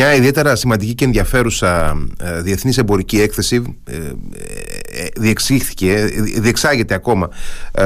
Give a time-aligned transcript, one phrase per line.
[0.00, 7.28] Μια ιδιαίτερα σημαντική και ενδιαφέρουσα ε, διεθνής εμπορική έκθεση ε, ε, διεξήχθηκε, διεξάγεται ακόμα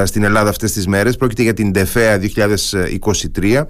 [0.03, 1.15] στην Ελλάδα αυτές τις μέρες.
[1.15, 3.63] Πρόκειται για την ΤΕΦΕΑ 2023.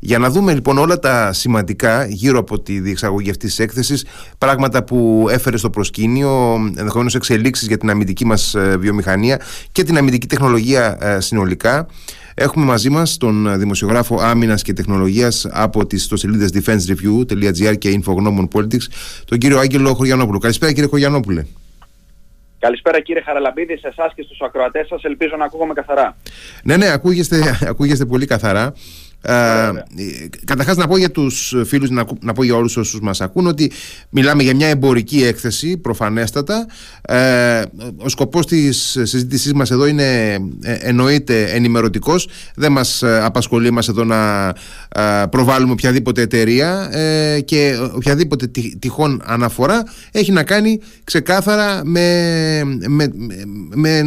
[0.00, 4.06] Για να δούμε λοιπόν όλα τα σημαντικά γύρω από τη διεξαγωγή αυτής της έκθεσης,
[4.38, 9.40] πράγματα που έφερε στο προσκήνιο, ενδεχομένως εξελίξεις για την αμυντική μας βιομηχανία
[9.72, 11.86] και την αμυντική τεχνολογία συνολικά.
[12.38, 18.86] Έχουμε μαζί μας τον δημοσιογράφο άμυνας και τεχνολογίας από τις ιστοσελίδες defensereview.gr και Infognomon Politics,
[19.24, 20.38] τον κύριο Άγγελο Χωριανόπουλο.
[20.38, 21.44] Καλησπέρα, κύριε Χωριανόπουλε.
[22.58, 25.02] Καλησπέρα κύριε Χαραλαμπίδη, σε εσάς και στους ακροατές σας.
[25.02, 26.16] Ελπίζω να ακούγομαι καθαρά.
[26.62, 28.74] Ναι, ναι, ακούγεστε, ακούγεστε πολύ καθαρά.
[29.22, 29.70] Ε,
[30.44, 33.70] Καταρχάς, να πω για τους φίλους, να, να πω για όλους όσους μας ακούν, ότι
[34.10, 36.66] μιλάμε για μια εμπορική έκθεση, προφανέστατα.
[37.02, 37.62] Ε,
[37.96, 42.28] ο σκοπός της συζήτησής μας εδώ είναι ε, εννοείται ενημερωτικός.
[42.54, 44.52] Δεν μας ε, απασχολεί μας εδώ να
[45.30, 53.12] προβάλλουμε οποιαδήποτε εταιρεία ε, και οποιαδήποτε τυχόν αναφορά έχει να κάνει ξεκάθαρα με, με,
[53.74, 54.02] με,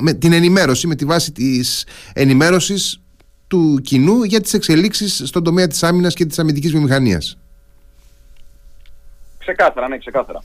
[0.00, 3.00] με την ενημέρωση, με τη βάση της ενημέρωσης
[3.50, 7.38] του κοινού για τις εξελίξεις στον τομέα της άμυνας και της αμυντικής βιομηχανίας.
[9.38, 10.40] Ξεκάθαρα, ναι, ξεκάθαρα.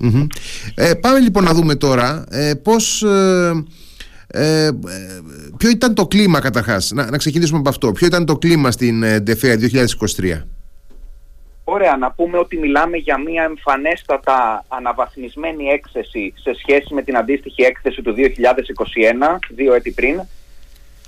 [0.75, 3.03] Ε, πάμε λοιπόν να δούμε τώρα ε, πώς...
[3.03, 3.65] Ε,
[4.27, 4.69] ε,
[5.57, 7.91] ποιο ήταν το κλίμα καταρχάς, να, να ξεκινήσουμε από αυτό.
[7.91, 9.55] Ποιο ήταν το κλίμα στην ΔΕΦΕΑ
[10.15, 10.41] 2023.
[11.63, 17.61] Ωραία, να πούμε ότι μιλάμε για μια εμφανέστατα αναβαθμισμένη έκθεση σε σχέση με την αντίστοιχη
[17.61, 18.21] έκθεση του 2021,
[19.49, 20.21] δύο έτη πριν,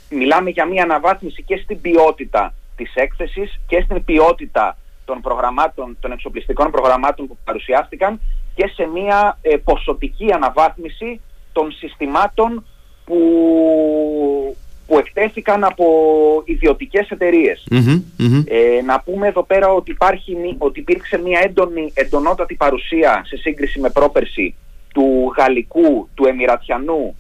[0.10, 6.12] μιλάμε για μια αναβάθμιση και στην ποιότητα της έκθεσης και στην ποιότητα των, προγραμμάτων, των
[6.12, 8.20] εξοπλιστικών προγραμμάτων που παρουσιάστηκαν
[8.56, 12.66] και σε μια ε, ποσοτική αναβάθμιση των συστημάτων
[13.06, 13.20] που,
[14.88, 15.86] που εκτέθηκαν από
[16.46, 17.12] ιδιωτικές
[18.48, 23.80] Ε, να πούμε εδώ πέρα ότι, υπάρχει, ότι υπήρξε μια έντονη, εντονότατη παρουσία σε σύγκριση
[23.80, 24.56] με πρόπερση
[24.94, 27.16] του γαλλικού, του εμιρατιανού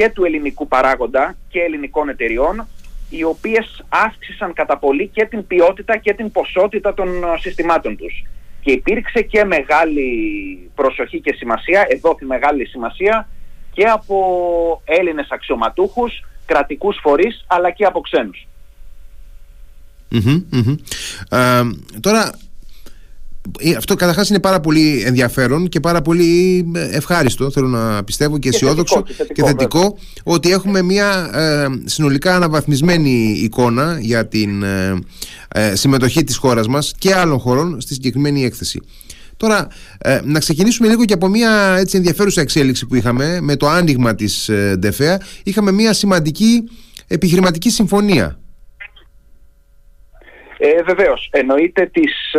[0.00, 2.66] και του ελληνικού παράγοντα και ελληνικών εταιριών
[3.10, 8.24] οι οποίες αύξησαν κατά πολύ και την ποιότητα και την ποσότητα των ε, συστημάτων τους.
[8.60, 10.10] Και υπήρξε και μεγάλη
[10.74, 13.28] προσοχή και σημασία, εδώ τη μεγάλη σημασία,
[13.72, 14.16] και από
[14.84, 18.46] Έλληνες αξιωματούχους, κρατικούς φορείς, αλλά και από ξενους
[21.30, 21.62] Ε,
[22.00, 22.49] τώρα ε,
[23.76, 28.48] αυτό καταρχάς είναι πάρα πολύ ενδιαφέρον και πάρα πολύ ε, ευχάριστο θέλω να πιστεύω και,
[28.48, 29.02] αισιόδοξο
[29.32, 34.64] και θετικό, ότι έχουμε μια ε, συνολικά αναβαθμισμένη εικόνα για την
[35.72, 38.80] συμμετοχή της χώρας μας και άλλων χωρών στη συγκεκριμένη έκθεση.
[39.36, 39.68] Τώρα,
[40.24, 44.50] να ξεκινήσουμε λίγο και από μια έτσι ενδιαφέρουσα εξέλιξη που είχαμε με το άνοιγμα της
[44.78, 45.20] ΔΕΦΕΑ.
[45.42, 46.62] Είχαμε μια σημαντική
[47.06, 48.38] επιχειρηματική συμφωνία
[50.60, 51.28] ε, Βεβαίως.
[51.32, 52.32] Εννοείται της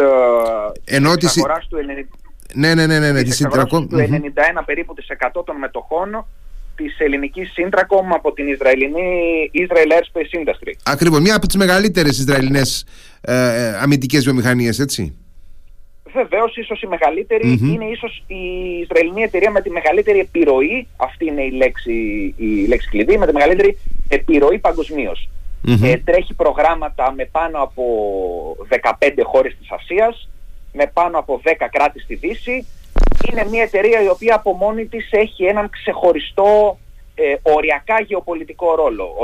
[0.85, 0.95] ε,
[1.37, 1.77] αγοράς του,
[2.53, 6.25] ναι, ναι, ναι, ναι, ναι, της του 91 περίπου της 100 των μετοχών
[6.75, 10.71] της ελληνικής Σύντρακομ από την Ισραηλινή Israel Airspace Industry.
[10.83, 12.85] Ακριβώς, μια από τις μεγαλύτερες Ισραηλινές
[13.21, 15.15] ε, ε αμυντικές βιομηχανίες, έτσι.
[16.13, 18.35] Βεβαίως, ίσως η μεγαλυτερη είναι ίσως η
[18.81, 20.87] Ισραηλινή εταιρεία με τη μεγαλύτερη επιρροή.
[20.97, 21.93] Αυτή είναι η λέξη,
[22.37, 23.77] η λέξη κλειδί, με τη μεγαλύτερη
[24.07, 25.29] επιρροή παγκοσμίως.
[25.67, 27.83] Ε, τρέχει προγράμματα με πάνω από
[28.69, 30.29] 15 χώρες της Ασίας,
[30.73, 32.65] με πάνω από 10 κράτη στη Δύση.
[33.31, 36.77] Είναι μια εταιρεία η οποία από μόνη της έχει έναν ξεχωριστό
[37.15, 39.15] ε, οριακά γεωπολιτικό ρόλο.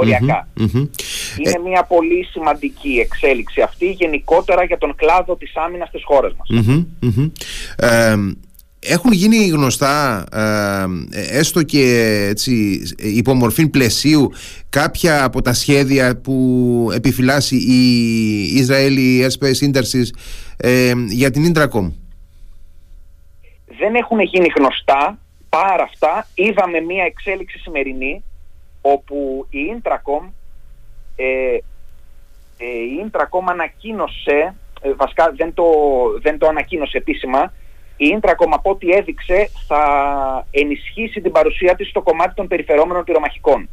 [1.37, 6.33] Είναι ε, μια πολύ σημαντική εξέλιξη αυτή γενικότερα για τον κλάδο της άμυνας της χώρας
[6.33, 6.47] μας
[8.87, 10.23] έχουν γίνει γνωστά
[11.11, 11.81] ε, έστω και
[12.29, 14.31] έτσι, υπομορφή πλαισίου
[14.69, 20.09] κάποια από τα σχέδια που επιφυλάσσει η Israeli Airspace Industries
[20.57, 21.91] ε, για την Intracom.
[23.79, 26.27] Δεν έχουν γίνει γνωστά πάρα αυτά.
[26.33, 28.23] Είδαμε μία εξέλιξη σημερινή
[28.81, 30.29] όπου η Intracom
[31.15, 31.57] ε,
[32.57, 35.63] ε, η Intracom ανακοίνωσε ε, βασικά δεν το,
[36.21, 37.53] δεν το ανακοίνωσε επίσημα
[37.97, 39.81] η Ίντρακομ από ό,τι έδειξε θα
[40.51, 43.69] ενισχύσει την παρουσία της στο κομμάτι των περιφερόμενων πυρομαχικών.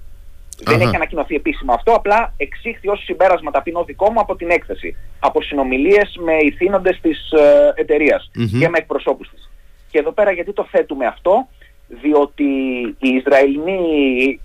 [0.63, 4.97] Δεν έχει ανακοινωθεί επίσημα αυτό, απλά εξήχθη ως συμπέρασμα ταπεινό δικό μου από την έκθεση.
[5.19, 8.31] Από συνομιλίες με ηθήνοντες της ε, εταιρείας
[8.61, 9.51] και με εκπροσώπους της.
[9.91, 11.49] Και εδώ πέρα γιατί το θέτουμε αυτό,
[11.89, 12.45] διότι
[12.99, 13.81] η Ισραηλινή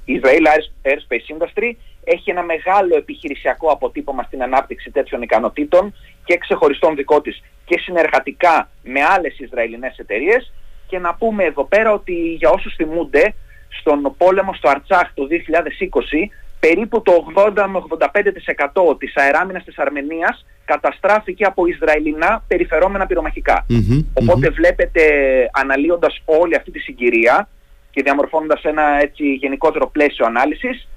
[0.06, 0.46] η Israel
[0.88, 1.76] Airspace Industry
[2.16, 8.70] έχει ένα μεγάλο επιχειρησιακό αποτύπωμα στην ανάπτυξη τέτοιων ικανοτήτων και ξεχωριστών δικό της και συνεργατικά
[8.84, 10.54] με άλλες Ισραηλινές εταιρείες.
[10.88, 13.34] Και να πούμε εδώ πέρα ότι για όσους θυμούνται
[13.80, 16.30] στον πόλεμο στο Αρτσάχ το 2020
[16.60, 17.82] περίπου το 80 με
[18.92, 23.08] 85% της αεράμινας της Αρμενίας καταστράφηκε από Ισραηλινά περιφερόμενα
[24.14, 25.02] Οπότε βλέπετε
[25.52, 27.50] αναλύοντας όλη αυτή τη συγκυρία
[27.92, 30.88] και διαμορφώνοντας ένα έτσι γενικότερο πλαίσιο ανάλυσης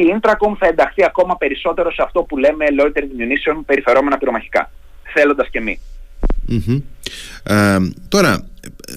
[0.00, 4.70] η Intracom θα ενταχθεί ακόμα περισσότερο σε αυτό που λέμε loitering munition περιφερόμενα πυρομαχικά
[5.12, 5.80] θέλοντας και εμεί.
[7.42, 7.78] Ε,
[8.08, 8.32] τώρα,
[8.88, 8.92] ε,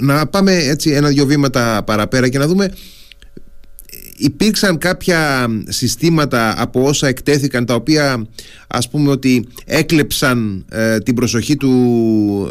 [0.00, 2.72] να πάμε έτσι ένα-δυο βήματα παραπέρα και να δούμε
[4.20, 8.26] υπήρξαν κάποια συστήματα από όσα εκτέθηκαν τα οποία
[8.66, 11.70] ας πούμε ότι έκλεψαν ε, την προσοχή του,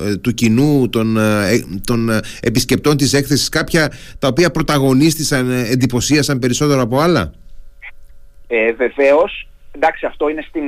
[0.04, 2.10] ε, του κοινού των, ε, των
[2.40, 7.34] επισκεπτών της έκθεσης κάποια τα οποία πρωταγωνίστησαν, εντυπωσίασαν περισσότερο από άλλα;
[8.52, 10.64] Ε, Βεβαίως εντάξει αυτό είναι στην,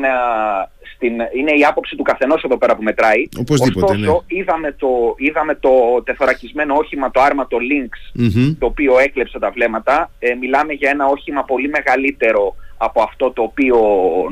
[0.95, 3.29] στην, είναι η άποψη του καθενός εδώ πέρα που μετράει.
[3.39, 4.37] Οπωσδήποτε, Ωστόσο, ναι.
[4.39, 5.69] είδαμε, το, είδαμε το
[6.03, 8.21] τεθωρακισμένο όχημα, το άρμα, το Lynx,
[8.59, 10.11] το οποίο έκλεψε τα βλέμματα.
[10.19, 13.77] Ε, μιλάμε για ένα όχημα πολύ μεγαλύτερο από αυτό το οποίο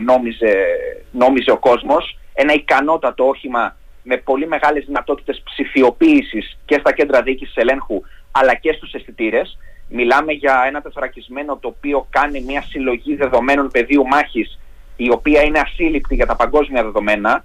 [0.05, 0.53] νόμιζε,
[1.11, 2.17] νόμιζε ο κόσμος.
[2.33, 8.73] Ένα ικανότατο όχημα με πολύ μεγάλες δυνατότητες ψηφιοποίησης και στα κέντρα διοίκησης ελέγχου, αλλά και
[8.73, 9.57] στους αισθητήρες.
[9.89, 14.59] Μιλάμε για ένα τεθωρακισμένο το οποίο κάνει μια συλλογή δεδομένων πεδίου μάχης
[14.95, 17.43] η οποία είναι ασύλληπτη για τα παγκόσμια δεδομένα,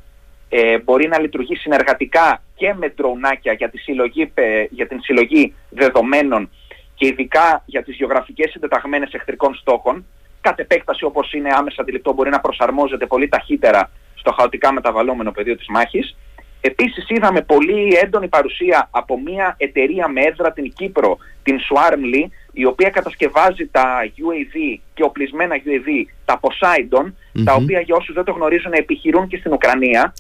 [0.48, 4.32] ε, μπορεί να λειτουργεί συνεργατικά και με ντρονάκια για, τη συλλογή,
[4.70, 6.50] για την συλλογή δεδομένων
[6.94, 10.06] και ειδικά για τις γεωγραφικές συντεταγμένες εχθρικών στόχων.
[10.40, 15.56] Κατ' επέκταση όπως είναι άμεσα αντιληπτό μπορεί να προσαρμόζεται πολύ ταχύτερα στο χαοτικά μεταβαλλόμενο πεδίο
[15.56, 16.16] της μάχης.
[16.66, 22.64] Επίσης είδαμε πολύ έντονη παρουσία από μια εταιρεία με έδρα την Κύπρο, την Swarmly, η
[22.64, 23.84] οποία κατασκευάζει τα
[24.16, 27.12] UAV και οπλισμένα UAV, τα Poseidon,
[27.44, 30.14] τα οποία για όσους δεν το γνωρίζουν επιχειρούν και στην Ουκρανία.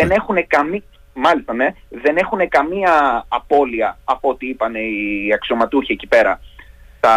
[0.00, 0.82] δεν έχουν καμία...
[1.14, 1.74] Μάλιστα, ναι.
[1.88, 6.40] Δεν έχουν καμία απώλεια από ό,τι είπαν οι αξιωματούχοι εκεί πέρα
[7.00, 7.16] τα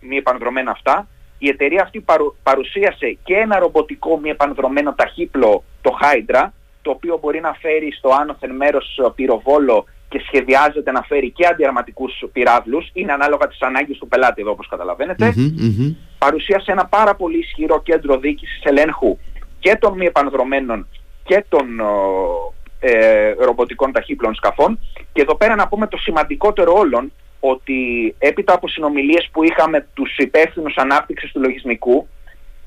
[0.00, 1.08] μη επανδρομένα αυτά.
[1.38, 2.04] Η εταιρεία αυτή
[2.42, 6.48] παρουσίασε και ένα ρομποτικό μη επανδρομένο ταχύπλο, το Hydra,
[6.82, 12.24] το οποίο μπορεί να φέρει στο άνωθεν μέρος πυροβόλο και σχεδιάζεται να φέρει και αντιαρματικούς
[12.32, 15.34] πυράβλους, είναι ανάλογα τις ανάγκες του πελάτη εδώ όπως καταλαβαίνετε.
[16.18, 19.18] Παρουσίασε ένα πάρα πολύ ισχυρό κέντρο διοίκησης ελέγχου
[19.58, 20.86] και των μη επανδρομένων
[21.24, 21.66] και των
[22.80, 24.78] ε, ρομποτικών ταχύπλων σκαφών.
[25.12, 30.16] Και εδώ πέρα να πούμε το σημαντικότερο όλων, ότι έπειτα από συνομιλίες που είχαμε τους
[30.16, 32.08] υπεύθυνους ανάπτυξης του λογισμικού,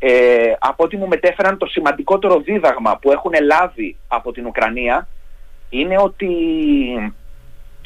[0.03, 5.07] ε, από ό,τι μου μετέφεραν το σημαντικότερο δίδαγμα που έχουν λάβει από την Ουκρανία
[5.69, 6.27] είναι ότι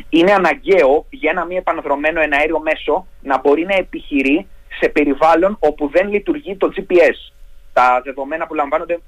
[0.10, 4.48] είναι αναγκαίο για ένα μη επανδρομένο εναέριο μέσο να μπορεί να επιχειρεί
[4.80, 7.34] σε περιβάλλον όπου δεν λειτουργεί το GPS.
[7.74, 9.00] Τα δεδομένα που λαμβάνονται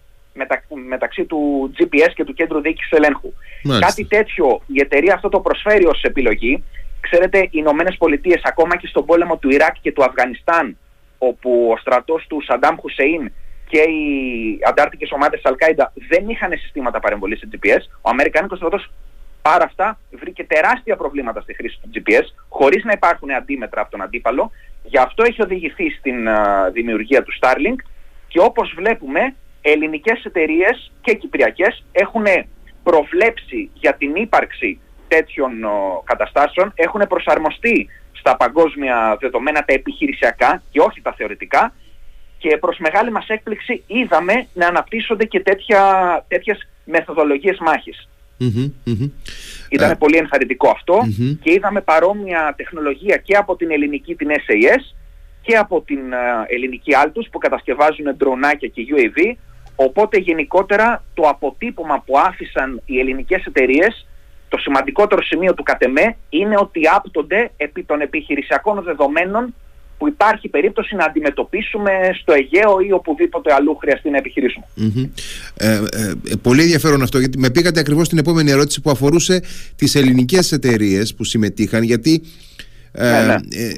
[0.87, 3.33] μεταξύ του GPS και του κέντρου διοίκησης ελέγχου.
[3.79, 6.63] Κάτι τέτοιο η εταιρεία αυτό το προσφέρει ως επιλογή.
[6.99, 10.77] Ξέρετε, οι Ηνωμένες Πολιτείες ακόμα και στον πόλεμο του Ιράκ και του Αφγανιστάν
[11.17, 13.33] όπου ο στρατός του Σαντάμ Χουσεΐν
[13.69, 18.91] και οι αντάρτικες ομάδες Αλκάιντα δεν είχαν συστήματα παρεμβολής σε GPS, ο Αμερικανικός στρατός
[19.41, 24.01] παρά αυτά βρήκε τεράστια προβλήματα στη χρήση του GPS χωρίς να υπάρχουν αντίμετρα από τον
[24.01, 24.51] αντίπαλο.
[24.83, 26.27] Γι' αυτό έχει οδηγηθεί στην
[26.71, 27.79] δημιουργία του Starlink
[28.27, 32.25] και όπως βλέπουμε ελληνικές εταιρείες και κυπριακές έχουν
[32.83, 35.51] προβλέψει για την ύπαρξη τέτοιων
[36.03, 41.73] καταστάσεων, έχουν προσαρμοστεί στα παγκόσμια δεδομένα τα επιχειρησιακά και όχι τα θεωρητικά.
[42.37, 45.81] Και προς μεγάλη μας έκπληξη είδαμε να αναπτύσσονται και τέτοια,
[46.27, 47.57] τέτοιες μεθοδολογίες
[49.69, 50.69] Ήταν ε, πολύ ενθαρρυντικό
[51.41, 54.95] και είδαμε παρόμοια τεχνολογία και από την ελληνική την SAS
[55.41, 55.99] και από την
[56.47, 59.35] ελληνική Altus που κατασκευάζουν ντρονάκια και UAV
[59.75, 64.07] οπότε γενικότερα το αποτύπωμα που άφησαν οι ελληνικές εταιρείες
[64.49, 69.53] το σημαντικότερο σημείο του ΚΑΤΕΜΕ είναι ότι άπτονται επί των επιχειρησιακών δεδομένων
[69.97, 74.65] που υπάρχει περίπτωση να αντιμετωπίσουμε στο Αιγαίο ή οπουδήποτε αλλού χρειαστεί να επιχειρησουμε
[75.55, 79.41] Ε, ε, πολύ ενδιαφέρον αυτό γιατί με πήγατε ακριβώς στην επόμενη ερώτηση που αφορούσε
[79.75, 83.33] τις ελληνικές εταιρείες που συμμετείχαν γιατί ε, ναι, ναι.
[83.33, 83.71] Ε,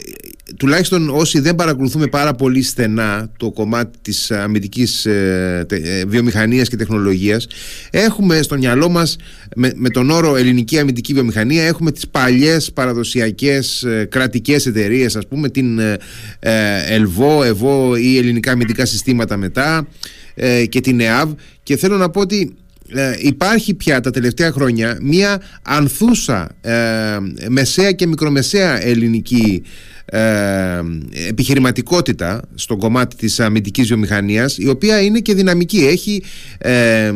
[0.57, 6.75] τουλάχιστον όσοι δεν παρακολουθούμε πάρα πολύ στενά το κομμάτι της αμυντικής ε, ε, βιομηχανίας και
[6.75, 7.47] τεχνολογίας
[7.89, 9.15] έχουμε στο μυαλό μας
[9.55, 15.27] με, με τον όρο ελληνική αμυντική βιομηχανία έχουμε τις παλιές παραδοσιακές ε, κρατικές εταιρείες ας
[15.27, 15.97] πούμε την ε,
[16.87, 19.87] ΕΛΒΟ, ΕΒΟ ή ελληνικά αμυντικά συστήματα μετά
[20.69, 21.31] και την ΕΑΒ
[21.63, 22.55] και θέλω να πω ότι
[22.93, 27.17] ε, υπάρχει πια τα τελευταία χρόνια μία ανθούσα ε,
[27.47, 29.63] μεσαία και μικρομεσαία ελληνική
[30.11, 30.81] ε,
[31.27, 35.87] επιχειρηματικότητα στον κομμάτι της αμυντικής βιομηχανίας η οποία είναι και δυναμική.
[35.87, 36.23] Έχει
[36.57, 37.11] ε, ε,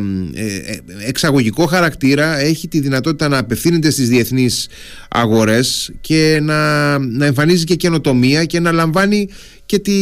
[1.06, 4.68] εξαγωγικό χαρακτήρα έχει τη δυνατότητα να απευθύνεται στις διεθνείς
[5.10, 9.28] αγορές και να, να εμφανίζει και καινοτομία και να λαμβάνει
[9.66, 9.92] και τη,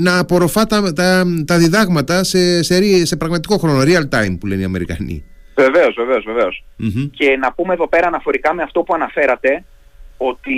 [0.00, 4.60] να απορροφά τα, τα, τα διδάγματα σε, σε, σε πραγματικό χρόνο real time που λένε
[4.60, 5.24] οι Αμερικανοί.
[5.54, 5.94] Βεβαίως,
[6.24, 6.64] βεβαίως,
[7.10, 9.64] Και να πούμε εδώ πέρα αναφορικά με αυτό που αναφέρατε,
[10.28, 10.56] ότι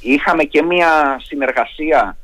[0.00, 2.16] είχαμε και μια συνεργασία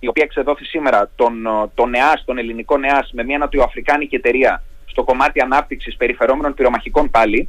[0.00, 1.34] η οποία εξεδόθη σήμερα τον,
[1.74, 7.48] τον ΕΑΣ, τον ελληνικό ΕΑΣ με μια νοτιοαφρικάνικη εταιρεία στο κομμάτι ανάπτυξης περιφερόμενων πυρομαχικών πάλι.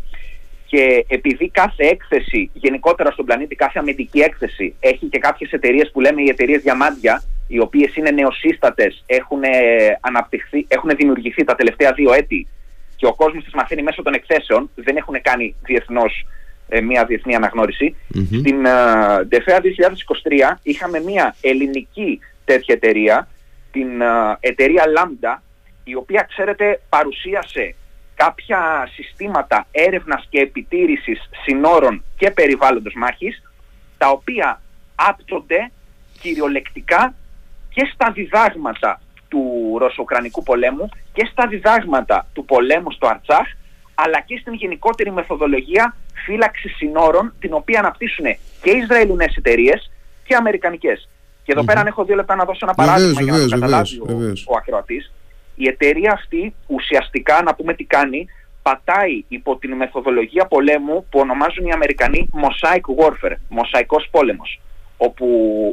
[0.66, 6.02] Και επειδή κάθε έκθεση γενικότερα στον πλανήτη, κάθε αμυντική έκθεση έχει και κάποιες εταιρείες που
[6.02, 9.42] λέμε οι εταιρείες διαμάντια οι οποίες είναι νεοσύστατες, έχουν,
[10.02, 12.48] αναπτυχθεί, έχουν δημιουργηθεί τα τελευταία δύο έτη
[12.96, 16.28] και ο κόσμος τις μαθαίνει μέσω των εκθέσεων, δεν έχουν κάνει διεθνώς ε,
[16.84, 17.36] μια διεθνή
[18.40, 18.62] Στην
[19.30, 19.60] ΔΕΦΕΑ
[20.54, 23.28] 2023 είχαμε μια ελληνική τέτοια εταιρεία,
[23.72, 24.02] την
[24.40, 25.42] εταιρεία Lambda,
[25.84, 27.76] η οποία ξέρετε παρουσίασε
[28.16, 33.42] κάποια συστήματα έρευνας και επιτήρησης συνόρων και περιβάλλοντος μάχης,
[33.98, 34.62] τα οποία
[34.96, 35.72] άπτονται
[36.22, 37.14] κυριολεκτικά
[37.70, 43.48] και στα διδάγματα του Ρωσοκρανικού πολέμου και στα διδάγματα του πολέμου στο Αρτσάχ,
[44.00, 48.26] αλλά και στην γενικότερη μεθοδολογία φύλαξη συνόρων, την οποία αναπτύσσουν
[48.62, 49.92] και Ισραηλινές εταιρείες
[50.24, 51.10] και Αμερικανικές.
[51.44, 54.00] Και εδώ πέρα, αν έχω δύο λεπτά να δώσω ένα παράδειγμα για να το καταλάβει
[54.00, 55.12] ο, ο ακροατής,
[55.56, 58.28] η εταιρεία αυτή ουσιαστικά, να πούμε τι κάνει,
[58.62, 64.62] πατάει υπό την μεθοδολογία πολέμου που ονομάζουν οι Αμερικανοί Mosaic Warfare, μοσαϊκός πόλεμος,
[64.98, 65.28] όπου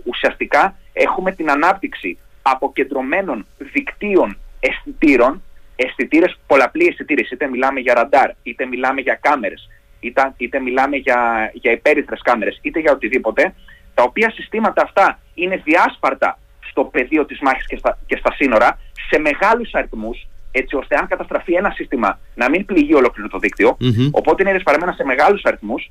[0.04, 5.42] ουσιαστικά έχουμε την ανάπτυξη αποκεντρωμένων δικτύων αισθητήρων,
[5.76, 9.68] αισθητήρες, πολλαπλή αισθητήρες, είτε μιλάμε για ραντάρ, είτε μιλάμε για κάμερες,
[10.00, 13.54] είτε, είτε μιλάμε για, για υπέρυθρες κάμερες, είτε για οτιδήποτε,
[13.94, 16.38] τα οποία συστήματα αυτά είναι διάσπαρτα
[16.70, 18.78] στο πεδίο της μάχης και στα, και στα σύνορα
[19.10, 23.76] σε μεγάλους αριθμούς, έτσι ώστε αν καταστραφεί ένα σύστημα να μην πληγεί ολόκληρο το δικτυο
[24.10, 25.90] Οπότε είναι διασπαρμένα σε μεγάλους αριθμούς,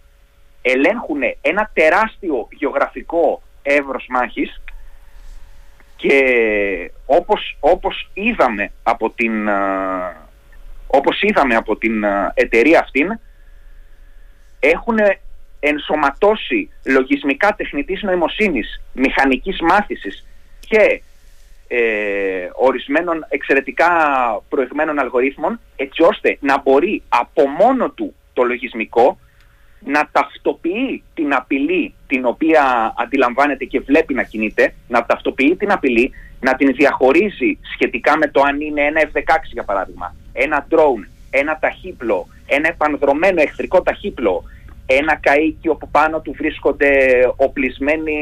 [0.62, 4.62] ελέγχουν ένα τεράστιο γεωγραφικό εύρος μάχης
[6.08, 9.50] και όπως, όπως, είδαμε από την,
[10.88, 13.20] όπως είδαμε από την εταιρεία αυτήν,
[14.60, 14.98] έχουν
[15.60, 20.26] ενσωματώσει λογισμικά τεχνητής νοημοσύνης, μηχανικής μάθησης
[20.60, 21.02] και
[21.68, 23.90] ε, ορισμένων εξαιρετικά
[24.50, 29.18] προηγμένων αλγορίθμων έτσι ώστε να μπορεί από μόνο του το λογισμικό
[29.86, 36.12] να ταυτοποιεί την απειλή την οποία αντιλαμβάνεται και βλέπει να κινείται, να ταυτοποιεί την απειλή,
[36.40, 39.22] να την διαχωρίζει σχετικά με το αν είναι ένα F-16
[39.52, 44.44] για παράδειγμα, ένα drone, ένα ταχύπλο, ένα επανδρομένο εχθρικό ταχύπλο,
[44.86, 46.90] ένα καΐκι όπου πάνω του βρίσκονται
[47.36, 48.18] οπλισμένοι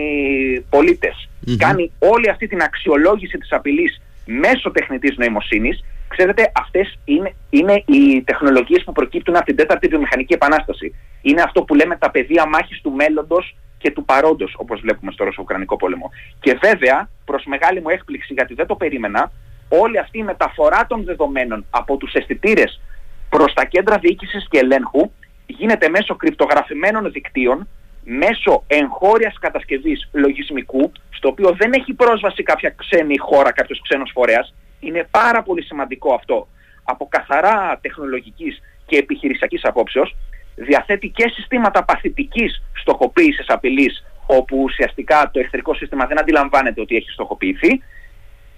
[1.57, 5.83] Κάνει όλη αυτή την αξιολόγηση της απειλής μέσω τεχνητής νοημοσύνης
[6.15, 10.95] Ξέρετε, αυτές είναι, είναι οι τεχνολογίες που προκύπτουν από την τέταρτη βιομηχανική επανάσταση.
[11.21, 15.23] Είναι αυτό που λέμε τα πεδία μάχης του μέλλοντος και του παρόντος, όπως βλέπουμε στο
[15.23, 16.11] Ρωσο-Ουκρανικό πόλεμο.
[16.39, 19.31] Και βέβαια, προς μεγάλη μου έκπληξη, γιατί δεν το περίμενα,
[19.69, 22.81] όλη αυτή η μεταφορά των δεδομένων από τους αισθητήρες
[23.29, 25.11] προς τα κέντρα διοίκησης και ελέγχου
[25.45, 27.67] γίνεται μέσω κρυπτογραφημένων δικτύων,
[28.03, 34.53] μέσω εγχώριας κατασκευής λογισμικού, στο οποίο δεν έχει πρόσβαση κάποια ξένη χώρα, κάποιος ξένος φορέας,
[34.81, 36.47] είναι πάρα πολύ σημαντικό αυτό
[36.83, 40.15] από καθαρά τεχνολογικής και επιχειρησιακής απόψεως
[40.55, 47.09] διαθέτει και συστήματα παθητικής στοχοποίησης απειλής όπου ουσιαστικά το εχθρικό σύστημα δεν αντιλαμβάνεται ότι έχει
[47.09, 47.81] στοχοποιηθεί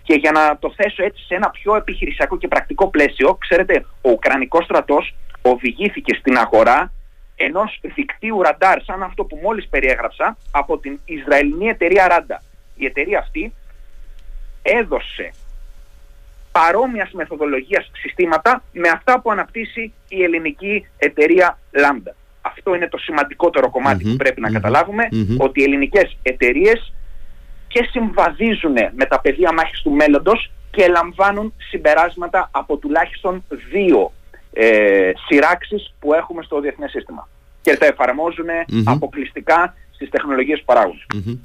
[0.03, 4.09] και για να το θέσω έτσι σε ένα πιο επιχειρησιακό και πρακτικό πλαίσιο, ξέρετε, ο
[4.09, 6.91] Ουκρανικός στρατός οδηγήθηκε στην αγορά
[7.35, 12.41] ενός δικτύου ραντάρ σαν αυτό που μόλις περιέγραψα από την Ισραηλινή εταιρεία Ράντα.
[12.75, 13.53] Η εταιρεία αυτή
[14.61, 15.31] έδωσε
[16.53, 22.11] παρόμοιας μεθοδολογίας συστήματα με αυτά που αναπτύσσει η ελληνική εταιρεία Lambda.
[22.41, 25.07] Αυτό είναι το σημαντικότερο που πρέπει να καταλαβουμε
[25.37, 26.93] ότι οι ελληνικές εταιρείες
[27.67, 34.11] και συμβαδίζουν με τα πεδία μάχης του μέλλοντος και λαμβάνουν συμπεράσματα από τουλάχιστον δύο
[34.53, 37.29] ε, σειράξεις που έχουμε στο διεθνές σύστημα.
[37.61, 38.47] Και τα εφαρμόζουν
[38.85, 41.41] αποκλειστικά στις τεχνολογίες που παραγουν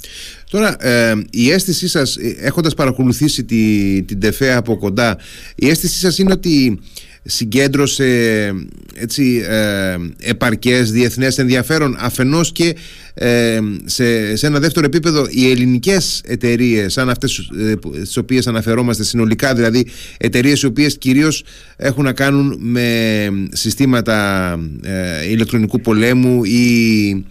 [0.50, 5.18] Τώρα, ε, η αίσθησή σας, ε, έχοντας παρακολουθήσει τη, την ΤΕΦΕ από κοντά,
[5.54, 6.80] η αίσθησή σας είναι ότι
[7.22, 8.52] συγκέντρωσε
[8.94, 12.76] έτσι, ε, επαρκές διεθνές ενδιαφέρον αφενός και
[13.14, 19.04] ε, σε, σε ένα δεύτερο επίπεδο οι ελληνικές εταιρείες σαν αυτές ε, στις οποίες αναφερόμαστε
[19.04, 19.86] συνολικά δηλαδή
[20.18, 21.44] εταιρείες οι οποίες κυρίως
[21.76, 24.50] έχουν να κάνουν με συστήματα
[24.82, 27.24] ε, ηλεκτρονικού πολέμου ή ε,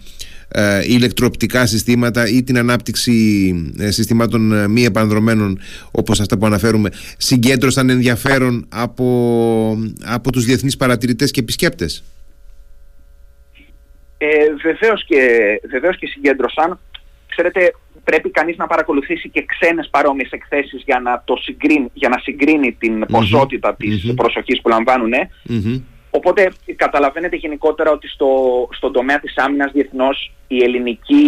[0.86, 3.14] ηλεκτροπτικά συστήματα ή την ανάπτυξη
[3.78, 10.76] ε, συστημάτων ε, μη επανδρομένων όπως αυτά που αναφέρουμε συγκέντρωσαν ενδιαφέρον από, από τους διεθνείς
[10.76, 12.04] παρατηρητές και επισκέπτες;
[14.18, 14.28] Ε,
[14.62, 15.20] βεβαίως, και,
[15.70, 16.78] βεβαίως και συγκέντρωσαν.
[17.28, 17.72] Ξέρετε,
[18.04, 22.76] πρέπει κανείς να παρακολουθήσει και ξένες παρόμοιες εκθέσεις για να, το συγκρίνει, για να συγκρίνει
[22.78, 25.12] την ποσότητα της προσοχής που λαμβάνουν.
[26.10, 28.28] Οπότε καταλαβαίνετε γενικότερα ότι στο,
[28.72, 31.24] στον τομέα της άμυνας διεθνώς η ελληνική,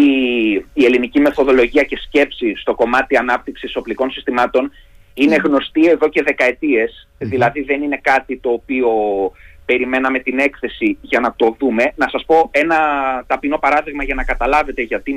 [0.72, 4.70] η ελληνική μεθοδολογία και σκέψη στο κομμάτι ανάπτυξης οπλικών συστημάτων
[5.14, 7.08] είναι γνωστή εδώ και δεκαετίες.
[7.18, 8.88] Δηλαδή δεν είναι κάτι το οποίο
[9.64, 11.92] περιμέναμε την έκθεση για να το δούμε.
[11.96, 12.76] Να σας πω ένα
[13.26, 15.16] ταπεινό παράδειγμα για να καταλάβετε γιατί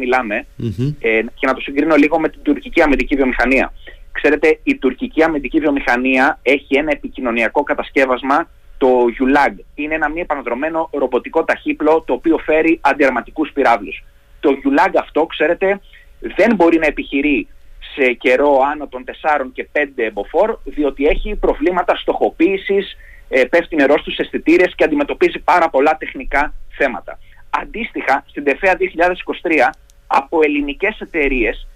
[0.99, 3.73] ε, και να το συγκρίνω λίγο με την τουρκική αμυντική βιομηχανία.
[4.11, 8.87] Ξέρετε, η τουρκική αμυντική βιομηχανία έχει ένα επικοινωνιακό κατασκεύασμα το
[9.19, 9.53] ULAG.
[9.75, 14.03] Είναι ένα μη επαναδρομένο ρομποτικό ταχύπλο το οποίο φέρει αντιαρματικούς πυράβλους.
[14.39, 15.79] Το ULAG αυτό, ξέρετε,
[16.19, 17.47] δεν μπορεί να επιχειρεί
[17.95, 22.97] σε καιρό άνω των 4 και 5 μποφόρ, διότι έχει προβλήματα στοχοποίησης,
[23.29, 27.19] ε, πέφτει νερό στους αισθητήρες και αντιμετωπίζει πάρα πολλά τεχνικά θέματα.
[27.49, 29.73] Αντίστοιχα, στην ΤΕΦΕΑ 2023,
[30.07, 31.67] από ελληνικές εταιρείες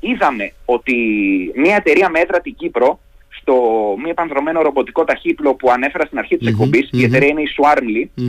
[0.00, 0.96] είδαμε ότι
[1.54, 3.00] μια εταιρεία με έδρα την Κύπρο
[3.46, 7.42] στο μη επανδρομένο ρομποτικό ταχύπλο που ανέφερα στην αρχή της mm εκπομπης η εταιρεία είναι
[7.42, 8.22] η Swarmly,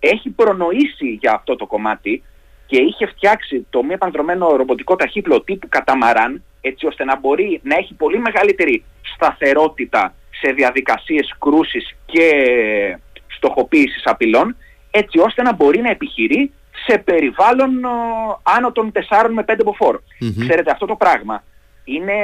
[0.00, 2.22] έχει προνοήσει για αυτό το κομμάτι
[2.66, 7.74] και είχε φτιάξει το μη επανδρομένο ρομποτικό ταχύπλο τύπου καταμαράν έτσι ώστε να μπορεί να
[7.76, 12.28] έχει πολύ μεγαλύτερη σταθερότητα σε διαδικασίες κρούσης και
[13.26, 14.56] στοχοποίησης απειλών
[14.90, 16.52] έτσι ώστε να μπορεί να επιχειρεί
[16.86, 17.70] σε περιβάλλον
[18.42, 19.98] άνω των 4 με 5 μποφόρ.
[20.40, 21.42] Ξέρετε αυτό το πράγμα
[21.84, 22.18] είναι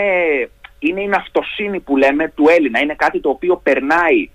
[0.79, 2.81] είναι η ναυτοσύνη που λέμε του Έλληνα.
[2.81, 4.31] Είναι κάτι το οποίο περνάει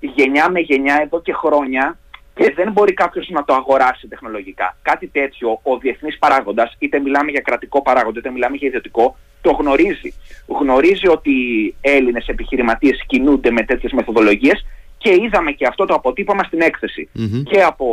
[0.00, 1.98] γενιά με γενιά εδώ και χρόνια
[2.34, 4.76] και δεν μπορεί κάποιος να το αγοράσει τεχνολογικά.
[4.82, 9.50] Κάτι τέτοιο ο διεθνής παράγοντας, είτε μιλάμε για κρατικό παράγοντα, είτε μιλάμε για ιδιωτικό, το
[9.50, 10.14] γνωρίζει.
[10.46, 14.66] Γνωρίζει ότι οι Έλληνες επιχειρηματίες κινούνται με τέτοιες μεθοδολογίες
[14.98, 17.08] και είδαμε και αυτό το αποτύπωμα στην εκθεση
[17.44, 17.86] και από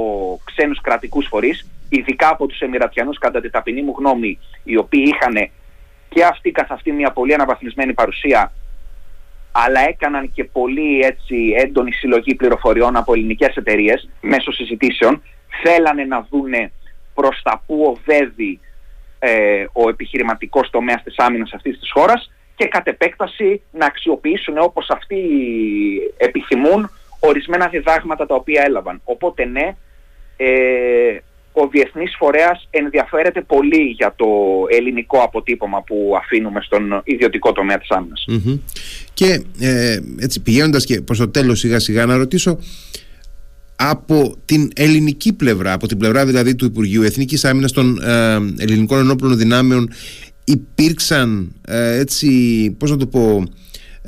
[0.43, 5.49] ξένους κρατικούς φορείς, ειδικά από τους Εμμυρατιανούς κατά την ταπεινή μου γνώμη, οι οποίοι είχαν
[6.09, 8.51] και αυτή καθ' αυτή μια πολύ αναβαθμισμένη παρουσία
[9.51, 15.21] αλλά έκαναν και πολύ έτσι έντονη συλλογή πληροφοριών από ελληνικές εταιρείες μέσω συζητήσεων
[15.63, 16.71] θέλανε να δούνε
[17.13, 18.59] προς τα που οδεύει
[19.19, 24.89] ε, ο επιχειρηματικός τομέας της άμυνας αυτής της χώρας και κατ' επέκταση να αξιοποιήσουν όπως
[24.89, 25.17] αυτοί
[26.17, 29.01] επιθυμούν ορισμένα διδάγματα τα οποία έλαβαν.
[29.03, 29.75] Οπότε ναι,
[30.37, 31.17] ε,
[31.61, 34.27] ο διεθνής φορέας ενδιαφέρεται πολύ για το
[34.69, 38.25] ελληνικό αποτύπωμα που αφήνουμε στον ιδιωτικό τομέα της αμυνας
[39.13, 42.59] Και ε, έτσι πηγαίνοντας και προς το τέλος σιγά σιγά να ρωτήσω
[43.75, 48.99] από την ελληνική πλευρά, από την πλευρά δηλαδή του Υπουργείου Εθνικής Άμυνας των ε, ελληνικών
[48.99, 49.89] ενόπλων δυνάμεων
[50.43, 52.29] υπήρξαν ε, έτσι,
[52.79, 53.43] πώς να το πω,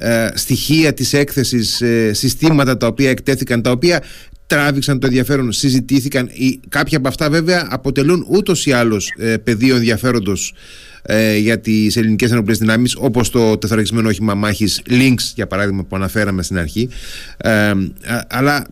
[0.01, 4.03] ε, στοιχεία της έκθεσης, συστήματα τα οποία εκτέθηκαν, τα οποία
[4.47, 6.29] τράβηξαν το ενδιαφέρον, συζητήθηκαν.
[6.69, 10.53] Κάποια από αυτά βέβαια αποτελούν ούτως ή άλλως ε, πεδίο ενδιαφέροντος
[11.01, 15.95] ε, για τις ελληνικές ενόπλες δυνάμεις, όπως το τεθωρακισμένο όχημα μάχης Lynx, για παράδειγμα, που
[15.95, 16.89] αναφέραμε στην αρχή.
[17.37, 17.73] Ε,
[18.27, 18.67] αλλά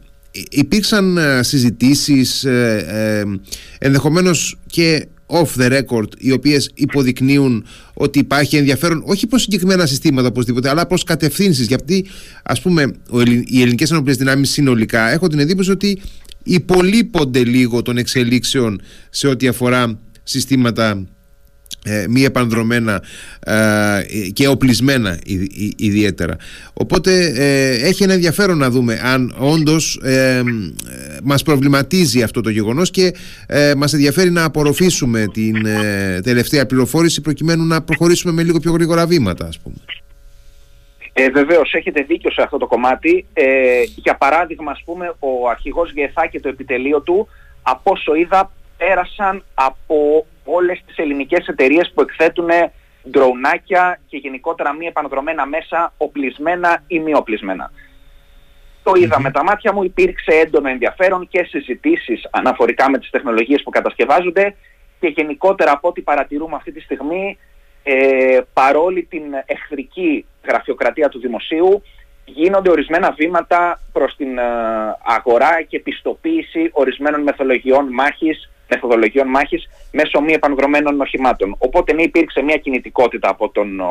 [0.50, 3.40] υπήρξαν ε, συζητήσεις ε, ε,
[3.78, 10.28] ενδεχομένως και off the record οι οποίες υποδεικνύουν ότι υπάρχει ενδιαφέρον όχι προς συγκεκριμένα συστήματα
[10.28, 11.68] οπωσδήποτε αλλά προς κατευθύνσεις.
[11.68, 12.06] Γιατί
[12.44, 12.94] ας πούμε
[13.46, 16.02] οι ελληνικές ενόπλες δυνάμεις συνολικά έχω την εντύπωση ότι
[16.44, 21.08] υπολείπονται λίγο των εξελίξεων σε ό,τι αφορά συστήματα
[21.84, 23.04] ε, μη επανδρομένα
[23.40, 24.02] ε,
[24.34, 25.20] και οπλισμένα
[25.76, 26.36] ιδιαίτερα.
[26.74, 30.42] Οπότε ε, έχει ένα ενδιαφέρον να δούμε αν όντως ε,
[31.24, 33.14] μας προβληματίζει αυτό το γεγονός και
[33.48, 35.56] ε, μας ενδιαφέρει να απορροφήσουμε την
[36.24, 39.76] τελευταία πληροφόρηση προκειμένου να προχωρήσουμε με λίγο πιο γρήγορα βήματα ας πούμε.
[41.22, 43.26] Ε, Βεβαίως, έχετε δίκιο σε αυτό το κομμάτι.
[43.34, 47.28] Ε, για παράδειγμα, ας πούμε, ο αρχηγός Γεθά και το επιτελείο του,
[47.62, 52.50] από όσο είδα, πέρασαν από όλες τις ελληνικές εταιρείες που εκθέτουν
[53.10, 57.72] ντρονάκια και γενικότερα μη επανδρομένα μέσα, οπλισμένα ή μη οπλισμένα.
[58.92, 63.64] Το είδα με τα μάτια μου, υπήρξε έντονο ενδιαφέρον και συζητήσεις αναφορικά με τις τεχνολογίες
[63.64, 64.56] που κατασκευάζονται
[65.00, 67.38] και γενικότερα από ό,τι παρατηρούμε αυτή τη στιγμή,
[67.84, 71.84] ε, παρόλη την εχθρική γραφειοκρατία του δημοσίου,
[72.26, 74.44] γίνονται ορισμένα βήματα προς την ε,
[75.04, 81.56] αγορά και πιστοποίηση ορισμένων μεθολογιών μάχης μεθοδολογιών μάχης μέσω μη επανδρομένων οχημάτων.
[81.58, 83.82] Οπότε ναι υπήρξε μια κινητικότητα από τον,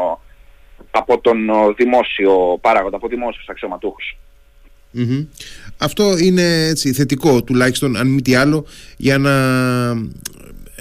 [0.90, 3.46] από τον δημόσιο παράγοντα, από δημόσιους
[5.76, 9.34] Αυτό είναι έτσι, θετικό τουλάχιστον αν μη τι άλλο για να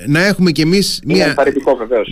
[0.05, 1.35] να έχουμε κι εμείς μια.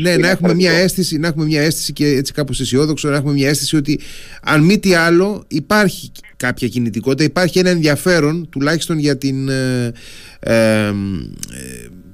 [0.01, 3.33] Ναι, να έχουμε, μια αίσθηση, να έχουμε μια αίσθηση και έτσι κάπως αισιόδοξο, να έχουμε
[3.33, 3.99] μια αίσθηση ότι
[4.43, 9.49] αν μη τι άλλο υπάρχει κάποια κινητικότητα, υπάρχει ένα ενδιαφέρον τουλάχιστον για την.
[9.49, 9.91] Ε,
[10.39, 10.93] ε,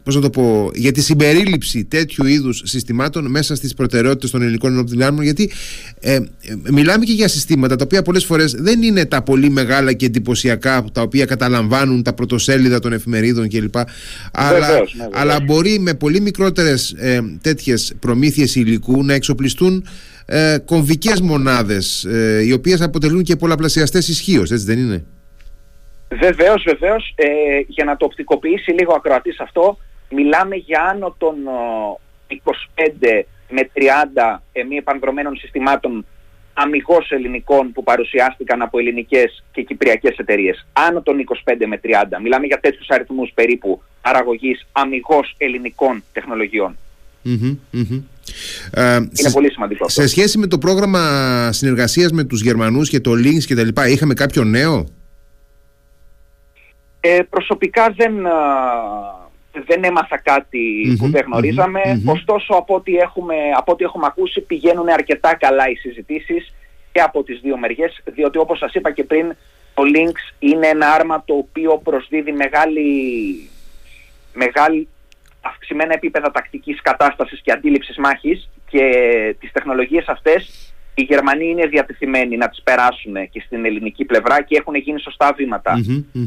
[0.03, 4.71] πώς να το πω, για τη συμπερίληψη τέτοιου είδους συστημάτων μέσα στις προτεραιότητες των ελληνικών
[4.71, 5.51] ενόπτων γιατί
[5.99, 6.19] ε,
[6.71, 10.85] μιλάμε και για συστήματα τα οποία πολλές φορές δεν είναι τα πολύ μεγάλα και εντυπωσιακά
[10.93, 13.75] τα οποία καταλαμβάνουν τα πρωτοσέλιδα των εφημερίδων κλπ.
[14.31, 19.85] Αλλά, ναι, αλλά μπορεί με πολύ μικρότερες ε, τέτοιες προμήθειες υλικού να εξοπλιστούν
[20.25, 25.05] ε, κομβικές μονάδες ε, οι οποίες αποτελούν και πολλαπλασιαστές ισχύως, έτσι δεν είναι;
[26.19, 27.13] Βεβαίως, βεβαίως.
[27.15, 27.27] Ε,
[27.67, 29.77] για να το οπτικοποιήσει λίγο ακροατής αυτό,
[30.11, 31.35] μιλάμε για άνω των
[32.27, 36.05] 25 με 30 ε, μη επανδρομένων συστημάτων
[36.53, 40.67] αμυγός ελληνικών που παρουσιάστηκαν από ελληνικές και κυπριακές εταιρείες.
[40.73, 41.87] Άνω των 25 με 30.
[42.21, 46.77] Μιλάμε για τέτοιους αριθμούς περίπου παραγωγής αμυγός ελληνικών τεχνολογιών.
[48.71, 52.99] Ε, Είναι σε, πολύ σημαντικό Σε σχέση με το πρόγραμμα συνεργασίας με τους Γερμανούς και
[52.99, 54.85] το Links και τα λοιπά, είχαμε κάποιο νέο;
[56.99, 58.13] Ε, προσωπικά δεν,
[59.51, 60.21] δεν έμαθα
[60.97, 65.75] που δεν γνωριζαμε Ωστόσο, από ό,τι, έχουμε, από ό,τι έχουμε ακούσει, πηγαίνουν αρκετά καλά οι
[65.75, 66.53] συζητήσεις
[66.91, 69.35] και από τις δύο μεριές, διότι όπως σας είπα και πριν,
[69.73, 72.89] το Lynx είναι ένα άρμα το οποίο προσδίδει μεγάλη,
[74.33, 74.87] μεγάλη
[75.41, 78.89] αυξημένα επίπεδα τακτικής κατάστασης και αντίληψης μάχης και
[79.39, 84.57] τις τεχνολογίες αυτές οι Γερμανοί είναι διατεθειμένοι να τις περάσουν και στην ελληνική πλευρά και
[84.57, 85.35] έχουν γίνει σωστά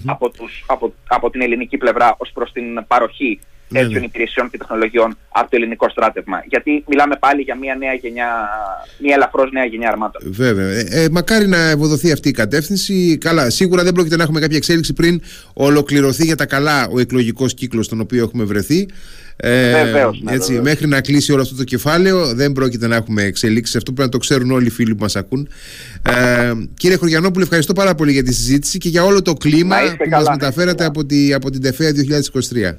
[0.07, 4.07] Από, τους, από, από την ελληνική πλευρά ως προς την παροχή ναι, τέτοιων ναι.
[4.07, 6.42] υπηρεσιών και τεχνολογιών από το ελληνικό στράτευμα.
[6.48, 8.48] Γιατί μιλάμε πάλι για μια νέα γενιά,
[8.98, 10.22] μια ελαφρώς νέα γενιά αρμάτων.
[10.24, 10.68] Βέβαια.
[10.68, 13.18] Ε, ε, μακάρι να ευοδοθεί αυτή η κατεύθυνση.
[13.20, 15.20] Καλά, σίγουρα δεν πρόκειται να έχουμε κάποια εξέλιξη πριν
[15.53, 18.88] ολοκληρωθεί για τα καλά ο εκλογικός κύκλος στον οποίο έχουμε βρεθεί.
[19.37, 23.23] Ε, βεβαίως, ναι, έτσι, Μέχρι να κλείσει όλο αυτό το κεφάλαιο δεν πρόκειται να έχουμε
[23.23, 23.77] εξελίξεις.
[23.77, 25.49] Αυτό πρέπει να το ξέρουν όλοι οι φίλοι που μας ακούν.
[26.03, 30.09] Ε, κύριε Χωριανόπουλο, ευχαριστώ πάρα πολύ για τη συζήτηση και για όλο το κλίμα που
[30.11, 32.77] μας μεταφέρατε από, τη, από την ΤΕΦΕΑ 2023.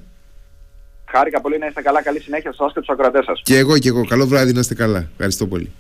[1.06, 2.02] Χάρηκα πολύ να είστε καλά.
[2.02, 3.42] Καλή συνέχεια σε εσά και τους ακροατές σας.
[3.44, 4.06] Και εγώ και εγώ.
[4.06, 5.10] Καλό βράδυ να είστε καλά.
[5.12, 5.72] Ευχαριστώ πολύ.